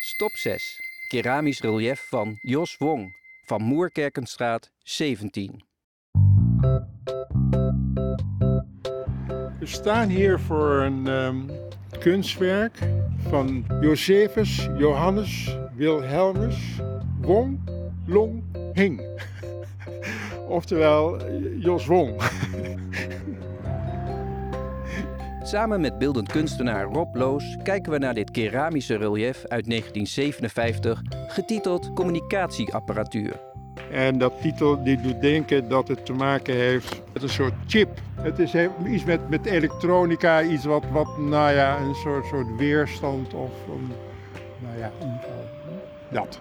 Stop 0.00 0.36
6. 0.36 0.80
Keramisch 1.08 1.60
relief 1.60 2.06
van 2.08 2.38
Jos 2.40 2.76
Wong 2.76 3.16
van 3.44 3.62
Moerkerkenstraat 3.62 4.70
17. 4.82 5.62
We 9.58 9.66
staan 9.66 10.08
hier 10.08 10.40
voor 10.40 10.80
een 10.80 11.06
ehm, 11.06 11.36
kunstwerk 11.98 12.78
van 13.28 13.64
Josephus 13.80 14.68
Johannes 14.76 15.56
Wilhelmus 15.74 16.56
Wong 17.20 17.60
Long 18.06 18.42
Hing. 18.72 19.00
Oftewel 20.58 21.30
Jos 21.58 21.86
Wong. 21.86 22.20
Samen 25.48 25.80
met 25.80 25.98
beeldend 25.98 26.32
kunstenaar 26.32 26.84
Rob 26.84 27.14
Loos 27.16 27.56
kijken 27.62 27.92
we 27.92 27.98
naar 27.98 28.14
dit 28.14 28.30
keramische 28.30 28.96
relief 28.96 29.36
uit 29.36 29.68
1957, 29.68 31.02
getiteld 31.28 31.92
Communicatieapparatuur. 31.92 33.40
En 33.90 34.18
dat 34.18 34.40
titel 34.40 34.82
die 34.82 35.00
doet 35.00 35.20
denken 35.20 35.68
dat 35.68 35.88
het 35.88 36.06
te 36.06 36.12
maken 36.12 36.54
heeft 36.54 37.02
met 37.12 37.22
een 37.22 37.28
soort 37.28 37.52
chip. 37.66 38.00
Het 38.20 38.38
is 38.38 38.54
iets 38.86 39.04
met, 39.04 39.28
met 39.28 39.46
elektronica, 39.46 40.42
iets 40.42 40.64
wat, 40.64 40.84
wat, 40.92 41.18
nou 41.18 41.52
ja, 41.52 41.80
een 41.80 41.94
soort, 41.94 42.26
soort 42.26 42.56
weerstand 42.56 43.34
of, 43.34 43.52
een, 43.68 43.92
nou 44.58 44.78
ja, 44.78 44.92
dat. 46.10 46.40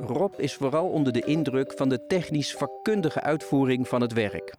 Rob 0.00 0.32
is 0.36 0.54
vooral 0.54 0.88
onder 0.88 1.12
de 1.12 1.24
indruk 1.24 1.72
van 1.76 1.88
de 1.88 2.06
technisch 2.06 2.54
vakkundige 2.54 3.20
uitvoering 3.20 3.88
van 3.88 4.00
het 4.00 4.12
werk. 4.12 4.54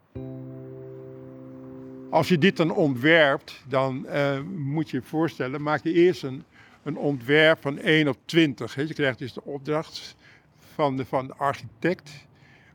Als 2.13 2.27
je 2.27 2.37
dit 2.37 2.57
dan 2.57 2.71
ontwerpt, 2.71 3.63
dan 3.67 4.07
eh, 4.07 4.39
moet 4.55 4.89
je 4.89 4.97
je 4.97 5.03
voorstellen, 5.03 5.61
maak 5.61 5.83
je 5.83 5.93
eerst 5.93 6.23
een, 6.23 6.43
een 6.83 6.97
ontwerp 6.97 7.61
van 7.61 7.79
1 7.79 8.07
op 8.07 8.17
20. 8.25 8.75
Hè. 8.75 8.81
Je 8.81 8.93
krijgt 8.93 9.19
dus 9.19 9.33
de 9.33 9.43
opdracht 9.43 10.15
van 10.73 10.97
de, 10.97 11.05
van 11.05 11.27
de 11.27 11.33
architect 11.33 12.11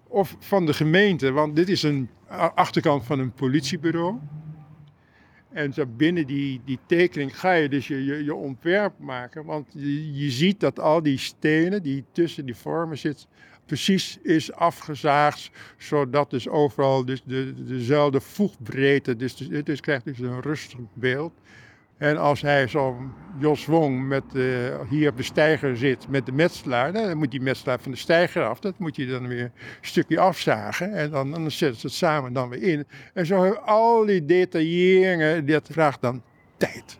of 0.06 0.36
van 0.39 0.67
de 0.67 0.75
gemeente, 0.75 1.33
want 1.33 1.56
dit 1.56 1.69
is 1.69 1.83
een 1.83 2.08
achterkant 2.55 3.05
van 3.05 3.19
een 3.19 3.33
politiebureau. 3.33 4.19
En 5.52 5.72
zo 5.72 5.86
binnen 5.86 6.27
die, 6.27 6.60
die 6.64 6.78
tekening 6.86 7.38
ga 7.38 7.52
je 7.52 7.68
dus 7.68 7.86
je, 7.86 8.24
je, 8.24 8.34
ontwerp 8.34 8.98
maken, 8.98 9.44
want 9.44 9.66
je, 9.72 10.14
je 10.14 10.30
ziet 10.30 10.60
dat 10.60 10.78
al 10.78 11.02
die 11.02 11.18
stenen 11.18 11.82
die 11.82 12.05
tussen 12.12 12.46
die 12.46 12.55
vormen 12.55 12.98
zitten, 12.98 13.27
precies 13.66 14.18
is 14.22 14.52
afgezaagd, 14.52 15.50
zodat 15.77 16.30
dus 16.30 16.48
overal 16.48 17.05
dus 17.05 17.22
de, 17.24 17.64
dezelfde 17.64 18.20
voegbreedte, 18.20 19.16
dus, 19.16 19.36
dus 19.36 19.48
het 19.50 19.68
is, 19.68 19.80
krijgt 19.80 20.05
dus 20.05 20.18
een 20.18 20.40
rustig 20.40 20.78
beeld. 20.94 21.32
En 21.98 22.16
als 22.16 22.41
hij 22.42 22.68
zo'n 22.68 23.12
Jos 23.38 23.66
Wong 23.66 24.08
met, 24.08 24.24
eh, 24.34 24.42
hier 24.88 25.10
op 25.10 25.16
de 25.16 25.22
steiger 25.22 25.77
zit 25.77 26.08
met 26.08 26.27
de 26.27 26.32
metselaar, 26.32 26.92
nou, 26.92 27.06
dan 27.06 27.16
moet 27.16 27.30
die 27.30 27.40
metselaar 27.40 27.80
van 27.80 27.90
de 27.90 27.96
steiger 27.96 28.44
af. 28.44 28.60
Dat 28.60 28.78
moet 28.78 28.96
je 28.96 29.06
dan 29.06 29.27
weer 29.27 29.42
een 29.42 29.52
stukje 29.80 30.20
afzagen 30.20 30.92
en 30.92 31.10
dan, 31.10 31.30
dan 31.30 31.50
zetten 31.50 31.80
ze 31.80 31.86
het 31.86 31.96
samen 31.96 32.32
dan 32.32 32.48
weer 32.48 32.62
in. 32.62 32.86
En 33.14 33.27
zo 33.27 33.42
hebben 33.42 33.62
al 33.62 34.06
die 34.06 34.24
detailleringen, 34.24 35.46
dat 35.46 35.68
vraagt 35.70 36.00
dan 36.00 36.22
tijd. 36.56 36.98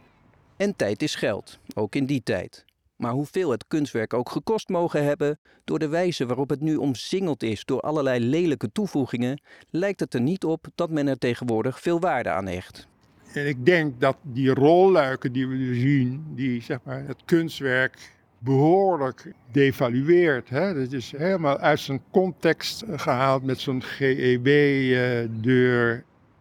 En 0.57 0.77
tijd 0.77 1.03
is 1.03 1.15
geld, 1.15 1.59
ook 1.75 1.95
in 1.95 2.07
die 2.07 2.23
tijd. 2.23 2.65
Maar 2.97 3.13
hoeveel 3.13 3.51
het 3.51 3.65
kunstwerk 3.69 4.15
ook 4.15 4.31
gekost 4.31 4.69
mogen 4.69 5.05
hebben, 5.05 5.39
door 5.65 5.79
de 5.79 5.89
wijze 5.89 6.27
waarop 6.27 6.51
het 6.51 6.61
nu 6.61 6.77
omsingeld 6.77 7.43
is 7.43 7.65
door 7.65 7.81
allerlei 7.81 8.21
lelijke 8.21 8.73
toevoegingen, 8.73 9.41
lijkt 9.71 10.01
het 10.01 10.15
er 10.15 10.21
niet 10.21 10.45
op 10.45 10.67
dat 10.75 10.91
men 10.91 11.09
er 11.09 11.19
tegenwoordig 11.19 11.81
veel 11.81 12.01
waarde 12.01 12.31
aan 12.31 12.47
hecht. 12.47 12.89
En 13.33 13.47
ik 13.47 13.67
denk 13.67 14.01
dat 14.01 14.17
die 14.23 14.55
rolluiken 14.55 15.33
die 15.33 15.49
we 15.49 15.55
nu 15.55 15.75
zien, 15.75 16.25
die 16.35 16.63
zeg 16.63 16.79
maar 16.83 17.03
het 17.07 17.23
kunstwerk 17.25 17.99
behoorlijk 18.39 19.33
devalueert. 19.53 20.49
Hè? 20.49 20.75
Dat 20.75 20.93
is 20.93 21.13
helemaal 21.17 21.59
uit 21.59 21.81
zijn 21.81 22.03
context 22.11 22.85
gehaald 22.91 23.43
met 23.43 23.61
zo'n 23.61 23.83
GEB-deur. 23.83 24.85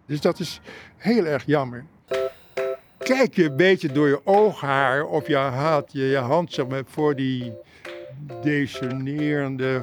Dus 0.06 0.22
dat 0.22 0.40
is 0.40 0.62
heel 0.98 1.26
erg 1.26 1.46
jammer. 1.46 1.86
Kijk 2.98 3.36
je 3.36 3.44
een 3.44 3.56
beetje 3.56 3.92
door 3.92 4.08
je 4.08 4.26
ooghaar 4.26 5.06
of 5.06 5.28
je 5.28 5.36
haalt 5.36 5.92
je, 5.92 6.04
je 6.04 6.18
hand 6.18 6.54
zeg 6.54 6.68
maar, 6.68 6.84
voor 6.86 7.16
die 7.16 7.54
desonerende 8.42 9.82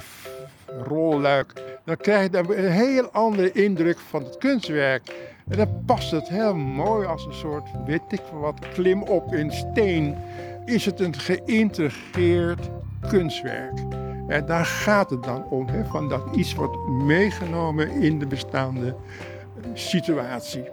rolluik. 0.83 1.53
Dan 1.85 1.97
krijg 1.97 2.31
je 2.31 2.39
een 2.39 2.71
heel 2.71 3.11
andere 3.11 3.53
indruk 3.53 3.99
van 3.99 4.25
het 4.25 4.39
kunstwerk. 4.39 5.13
En 5.49 5.57
dan 5.57 5.85
past 5.87 6.11
het 6.11 6.29
heel 6.29 6.55
mooi 6.55 7.07
als 7.07 7.27
een 7.27 7.35
soort, 7.35 7.69
weet 7.87 8.03
ik 8.09 8.23
wat, 8.33 8.59
klim 8.59 9.03
op 9.03 9.35
in 9.35 9.53
steen. 9.53 10.17
Is 10.65 10.85
het 10.85 11.01
een 11.01 11.15
geïntegreerd 11.15 12.71
kunstwerk. 13.09 13.79
En 14.29 14.47
daar 14.47 14.65
gaat 14.65 15.11
het 15.11 15.23
dan 15.23 15.45
om, 15.51 15.67
hè, 15.67 15.85
van 15.85 16.09
dat 16.09 16.37
iets 16.37 16.55
wordt 16.55 16.89
meegenomen 16.89 17.91
in 17.91 18.19
de 18.19 18.27
bestaande 18.27 18.97
situatie. 19.75 20.65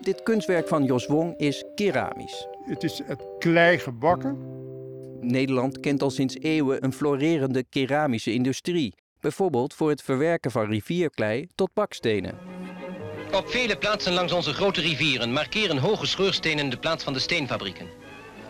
Dit 0.00 0.22
kunstwerk 0.22 0.68
van 0.68 0.84
Jos 0.84 1.06
Wong 1.06 1.36
is 1.36 1.64
keramisch. 1.74 2.48
Het 2.64 2.82
is 2.82 3.02
het 3.04 3.22
klei 3.38 3.78
gebakken. 3.78 4.38
Nederland 5.20 5.80
kent 5.80 6.02
al 6.02 6.10
sinds 6.10 6.38
eeuwen 6.38 6.84
een 6.84 6.92
florerende 6.92 7.64
keramische 7.64 8.32
industrie, 8.32 8.94
bijvoorbeeld 9.20 9.74
voor 9.74 9.90
het 9.90 10.02
verwerken 10.02 10.50
van 10.50 10.70
rivierklei 10.70 11.48
tot 11.54 11.70
bakstenen. 11.74 12.38
Op 13.32 13.48
vele 13.48 13.76
plaatsen 13.76 14.12
langs 14.12 14.32
onze 14.32 14.52
grote 14.52 14.80
rivieren 14.80 15.32
markeren 15.32 15.78
hoge 15.78 16.06
scheurstenen 16.06 16.70
de 16.70 16.78
plaats 16.78 17.04
van 17.04 17.12
de 17.12 17.18
steenfabrieken. 17.18 17.86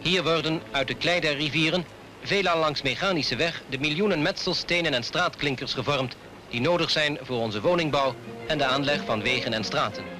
Hier 0.00 0.22
worden 0.22 0.60
uit 0.70 0.88
de 0.88 0.94
klei 0.94 1.20
der 1.20 1.36
rivieren, 1.36 1.84
veelal 2.22 2.58
langs 2.58 2.82
mechanische 2.82 3.36
weg, 3.36 3.62
de 3.68 3.78
miljoenen 3.78 4.22
metselstenen 4.22 4.94
en 4.94 5.04
straatklinkers 5.04 5.74
gevormd 5.74 6.16
die 6.48 6.60
nodig 6.60 6.90
zijn 6.90 7.18
voor 7.22 7.38
onze 7.38 7.60
woningbouw 7.60 8.14
en 8.46 8.58
de 8.58 8.64
aanleg 8.64 9.04
van 9.04 9.22
wegen 9.22 9.52
en 9.52 9.64
straten. 9.64 10.17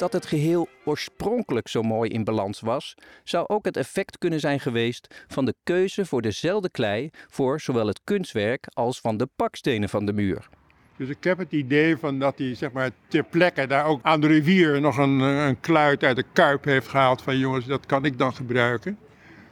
Dat 0.00 0.12
het 0.12 0.26
geheel 0.26 0.68
oorspronkelijk 0.84 1.68
zo 1.68 1.82
mooi 1.82 2.10
in 2.10 2.24
balans 2.24 2.60
was, 2.60 2.94
zou 3.24 3.44
ook 3.48 3.64
het 3.64 3.76
effect 3.76 4.18
kunnen 4.18 4.40
zijn 4.40 4.60
geweest 4.60 5.24
van 5.28 5.44
de 5.44 5.54
keuze 5.62 6.06
voor 6.06 6.22
dezelfde 6.22 6.70
klei 6.70 7.10
voor 7.28 7.60
zowel 7.60 7.86
het 7.86 8.00
kunstwerk 8.04 8.66
als 8.72 9.00
van 9.00 9.16
de 9.16 9.28
bakstenen 9.36 9.88
van 9.88 10.06
de 10.06 10.12
muur. 10.12 10.48
Dus 10.96 11.08
ik 11.08 11.24
heb 11.24 11.38
het 11.38 11.52
idee 11.52 11.96
van 11.96 12.18
dat 12.18 12.38
hij 12.38 12.54
zeg 12.54 12.72
maar, 12.72 12.90
ter 13.08 13.24
plekke 13.24 13.66
daar 13.66 13.84
ook 13.84 14.00
aan 14.02 14.20
de 14.20 14.26
rivier 14.26 14.80
nog 14.80 14.96
een, 14.96 15.20
een 15.20 15.60
kluit 15.60 16.04
uit 16.04 16.16
de 16.16 16.24
kuip 16.32 16.64
heeft 16.64 16.88
gehaald. 16.88 17.22
Van 17.22 17.38
jongens, 17.38 17.66
dat 17.66 17.86
kan 17.86 18.04
ik 18.04 18.18
dan 18.18 18.34
gebruiken. 18.34 18.98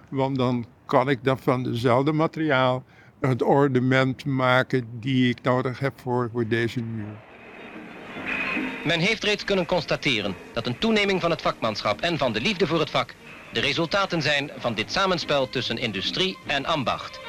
Want 0.08 0.36
dan 0.36 0.66
kan 0.86 1.08
ik 1.08 1.24
dan 1.24 1.38
van 1.38 1.62
dezelfde 1.62 2.12
materiaal 2.12 2.84
het 3.20 3.42
ornament 3.42 4.24
maken 4.24 4.88
die 5.00 5.30
ik 5.30 5.42
nodig 5.42 5.78
heb 5.78 6.00
voor, 6.00 6.28
voor 6.32 6.48
deze 6.48 6.82
muur. 6.82 7.27
Men 8.88 9.00
heeft 9.00 9.24
reeds 9.24 9.44
kunnen 9.44 9.66
constateren 9.66 10.34
dat 10.52 10.66
een 10.66 10.78
toeneming 10.78 11.20
van 11.20 11.30
het 11.30 11.42
vakmanschap 11.42 12.00
en 12.00 12.18
van 12.18 12.32
de 12.32 12.40
liefde 12.40 12.66
voor 12.66 12.80
het 12.80 12.90
vak 12.90 13.14
de 13.52 13.60
resultaten 13.60 14.22
zijn 14.22 14.50
van 14.56 14.74
dit 14.74 14.92
samenspel 14.92 15.48
tussen 15.48 15.78
industrie 15.78 16.38
en 16.46 16.64
ambacht. 16.64 17.20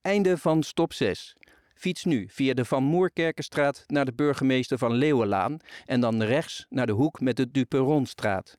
Einde 0.00 0.38
van 0.38 0.62
stop 0.62 0.92
6. 0.92 1.36
Fiets 1.74 2.04
nu 2.04 2.28
via 2.30 2.54
de 2.54 2.64
Van 2.64 2.82
Moerkerkenstraat 2.82 3.84
naar 3.86 4.04
de 4.04 4.14
burgemeester 4.14 4.78
van 4.78 4.92
Leeuwenlaan 4.92 5.56
en 5.84 6.00
dan 6.00 6.22
rechts 6.22 6.66
naar 6.68 6.86
de 6.86 6.92
hoek 6.92 7.20
met 7.20 7.36
de 7.36 7.50
Duperonstraat. 7.50 8.58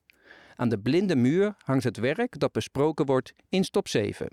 Aan 0.56 0.70
de 0.70 0.80
blinde 0.80 1.16
muur 1.16 1.56
hangt 1.58 1.84
het 1.84 1.98
werk 1.98 2.40
dat 2.40 2.52
besproken 2.52 3.06
wordt 3.06 3.34
in 3.50 3.64
stop 3.64 3.88
7. 3.88 4.28